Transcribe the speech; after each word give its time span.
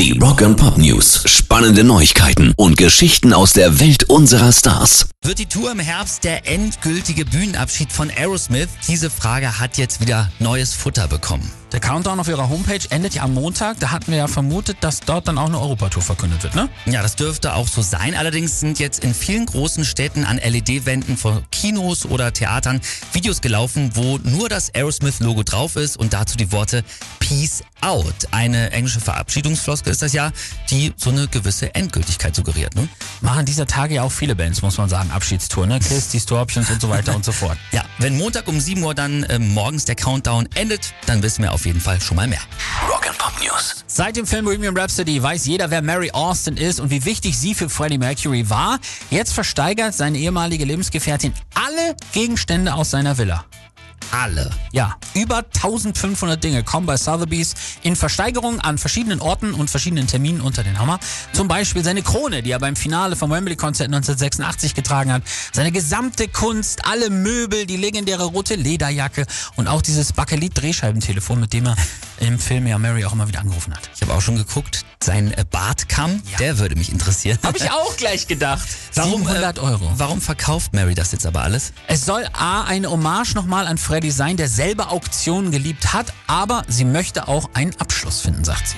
Die 0.00 0.18
Rock 0.18 0.40
and 0.40 0.56
Pop 0.56 0.78
News. 0.78 1.24
Spannende 1.26 1.84
Neuigkeiten 1.84 2.54
und 2.56 2.78
Geschichten 2.78 3.34
aus 3.34 3.52
der 3.52 3.80
Welt 3.80 4.04
unserer 4.04 4.50
Stars. 4.50 5.10
Wird 5.22 5.38
die 5.38 5.44
Tour 5.44 5.70
im 5.70 5.78
Herbst 5.78 6.24
der 6.24 6.48
endgültige 6.48 7.26
Bühnenabschied 7.26 7.92
von 7.92 8.10
Aerosmith? 8.10 8.70
Diese 8.88 9.10
Frage 9.10 9.60
hat 9.60 9.76
jetzt 9.76 10.00
wieder 10.00 10.32
neues 10.38 10.72
Futter 10.72 11.06
bekommen. 11.06 11.52
Der 11.72 11.80
Countdown 11.80 12.18
auf 12.18 12.26
ihrer 12.26 12.48
Homepage 12.48 12.80
endet 12.88 13.14
ja 13.14 13.22
am 13.22 13.34
Montag. 13.34 13.78
Da 13.78 13.90
hatten 13.90 14.10
wir 14.10 14.18
ja 14.18 14.26
vermutet, 14.26 14.78
dass 14.80 15.00
dort 15.00 15.28
dann 15.28 15.38
auch 15.38 15.46
eine 15.46 15.60
Europatour 15.60 16.02
verkündet 16.02 16.42
wird, 16.42 16.54
ne? 16.56 16.68
Ja, 16.86 17.02
das 17.02 17.14
dürfte 17.14 17.54
auch 17.54 17.68
so 17.68 17.82
sein. 17.82 18.14
Allerdings 18.14 18.58
sind 18.58 18.78
jetzt 18.80 19.04
in 19.04 19.14
vielen 19.14 19.46
großen 19.46 19.84
Städten 19.84 20.24
an 20.24 20.38
LED-Wänden 20.38 21.16
von 21.16 21.44
Kinos 21.52 22.06
oder 22.06 22.32
Theatern 22.32 22.80
Videos 23.12 23.40
gelaufen, 23.40 23.90
wo 23.94 24.18
nur 24.18 24.48
das 24.48 24.74
Aerosmith-Logo 24.74 25.42
drauf 25.44 25.76
ist 25.76 25.96
und 25.96 26.12
dazu 26.12 26.36
die 26.36 26.50
Worte 26.50 26.82
Peace 27.20 27.62
Out. 27.82 28.14
Eine 28.32 28.72
englische 28.72 29.00
Verabschiedungsfloskel 29.00 29.89
ist 29.90 30.02
das 30.02 30.12
ja, 30.12 30.30
die 30.70 30.92
so 30.96 31.10
eine 31.10 31.28
gewisse 31.28 31.74
Endgültigkeit 31.74 32.34
suggeriert. 32.34 32.74
Ne? 32.74 32.88
Machen 33.20 33.44
dieser 33.44 33.66
Tage 33.66 33.94
ja 33.94 34.02
auch 34.02 34.12
viele 34.12 34.34
Bands, 34.34 34.62
muss 34.62 34.78
man 34.78 34.88
sagen. 34.88 35.10
Abschiedstour, 35.10 35.66
ne? 35.66 35.78
Kiss, 35.80 36.08
die 36.08 36.18
Scorpions 36.18 36.70
und 36.70 36.80
so 36.80 36.88
weiter 36.88 37.14
und 37.14 37.24
so 37.24 37.32
fort. 37.32 37.58
Ja, 37.72 37.84
wenn 37.98 38.16
Montag 38.16 38.48
um 38.48 38.58
7 38.58 38.82
Uhr 38.82 38.94
dann 38.94 39.22
äh, 39.24 39.38
morgens 39.38 39.84
der 39.84 39.94
Countdown 39.94 40.48
endet, 40.54 40.92
dann 41.06 41.22
wissen 41.22 41.42
wir 41.42 41.52
auf 41.52 41.66
jeden 41.66 41.80
Fall 41.80 42.00
schon 42.00 42.16
mal 42.16 42.26
mehr. 42.26 42.40
Rock 42.88 43.06
and 43.08 43.16
Pop 43.16 43.32
News. 43.40 43.84
Seit 43.86 44.16
dem 44.16 44.26
Film 44.26 44.44
Bohemian 44.44 44.76
Rhapsody 44.76 45.22
weiß 45.22 45.46
jeder, 45.46 45.70
wer 45.70 45.82
Mary 45.82 46.10
Austin 46.10 46.56
ist 46.56 46.80
und 46.80 46.90
wie 46.90 47.04
wichtig 47.04 47.38
sie 47.38 47.54
für 47.54 47.68
Freddie 47.68 47.98
Mercury 47.98 48.50
war. 48.50 48.78
Jetzt 49.10 49.32
versteigert 49.32 49.94
seine 49.94 50.18
ehemalige 50.18 50.64
Lebensgefährtin 50.64 51.32
alle 51.54 51.96
Gegenstände 52.12 52.74
aus 52.74 52.90
seiner 52.90 53.18
Villa. 53.18 53.44
Alle. 54.12 54.50
Ja, 54.72 54.96
über 55.14 55.38
1500 55.38 56.42
Dinge 56.42 56.64
kommen 56.64 56.86
bei 56.86 56.96
Sotheby's 56.96 57.54
in 57.82 57.94
Versteigerung 57.94 58.60
an 58.60 58.78
verschiedenen 58.78 59.20
Orten 59.20 59.54
und 59.54 59.70
verschiedenen 59.70 60.06
Terminen 60.06 60.40
unter 60.40 60.64
den 60.64 60.78
Hammer. 60.78 60.98
Zum 61.32 61.48
Beispiel 61.48 61.84
seine 61.84 62.02
Krone, 62.02 62.42
die 62.42 62.50
er 62.50 62.58
beim 62.58 62.76
Finale 62.76 63.14
vom 63.14 63.30
Wembley-Konzert 63.30 63.88
1986 63.88 64.74
getragen 64.74 65.12
hat. 65.12 65.22
Seine 65.52 65.70
gesamte 65.70 66.28
Kunst, 66.28 66.84
alle 66.86 67.10
Möbel, 67.10 67.66
die 67.66 67.76
legendäre 67.76 68.24
rote 68.24 68.56
Lederjacke 68.56 69.26
und 69.56 69.68
auch 69.68 69.82
dieses 69.82 70.12
Bakelit-Drehscheibentelefon, 70.12 71.40
mit 71.40 71.52
dem 71.52 71.66
er 71.66 71.76
im 72.20 72.38
Film 72.38 72.66
ja 72.66 72.78
Mary 72.78 73.04
auch 73.04 73.12
immer 73.12 73.28
wieder 73.28 73.40
angerufen 73.40 73.74
hat. 73.74 73.90
Ich 73.94 74.02
habe 74.02 74.14
auch 74.14 74.20
schon 74.20 74.36
geguckt, 74.36 74.84
sein 75.02 75.32
äh, 75.32 75.44
Bartkamm, 75.50 76.22
Ja. 76.30 76.38
der 76.38 76.58
würde 76.58 76.76
mich 76.76 76.92
interessieren. 76.92 77.38
Habe 77.42 77.58
ich 77.58 77.70
auch 77.70 77.96
gleich 77.96 78.26
gedacht. 78.26 78.68
Warum, 78.94 79.22
700 79.22 79.58
äh, 79.58 79.60
Euro. 79.60 79.92
Warum 79.96 80.20
verkauft 80.20 80.72
Mary 80.74 80.94
das 80.94 81.12
jetzt 81.12 81.26
aber 81.26 81.42
alles? 81.42 81.72
Es 81.88 82.04
soll 82.04 82.26
A, 82.32 82.62
eine 82.64 82.90
Hommage 82.90 83.34
nochmal 83.34 83.66
an 83.66 83.78
Freddy 83.78 84.10
sein, 84.10 84.36
der 84.36 84.48
selber 84.48 84.90
Auktionen 84.92 85.50
geliebt 85.50 85.92
hat, 85.92 86.12
aber 86.26 86.62
sie 86.68 86.84
möchte 86.84 87.28
auch 87.28 87.50
einen 87.54 87.74
Abschluss 87.80 88.20
finden, 88.20 88.44
sagt 88.44 88.68
sie. 88.68 88.76